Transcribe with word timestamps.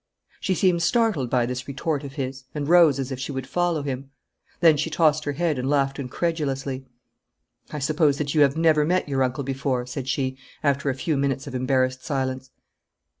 She 0.39 0.55
seemed 0.55 0.81
startled 0.81 1.29
by 1.29 1.45
this 1.45 1.67
retort 1.67 2.03
of 2.03 2.13
his, 2.13 2.45
and 2.55 2.67
rose 2.67 2.97
as 2.97 3.11
if 3.11 3.19
she 3.19 3.31
would 3.31 3.45
follow 3.45 3.83
him. 3.83 4.09
Then 4.59 4.75
she 4.75 4.89
tossed 4.89 5.25
her 5.25 5.33
head 5.33 5.59
and 5.59 5.69
laughed 5.69 5.99
incredulously. 5.99 6.87
'I 7.69 7.77
suppose 7.77 8.17
that 8.17 8.33
you 8.33 8.41
have 8.41 8.57
never 8.57 8.83
met 8.83 9.07
your 9.07 9.21
uncle 9.21 9.43
before?' 9.43 9.85
said 9.85 10.07
she, 10.07 10.39
after 10.63 10.89
a 10.89 10.95
few 10.95 11.17
minutes 11.17 11.45
of 11.45 11.53
embarrassed 11.53 12.03
silence. 12.03 12.49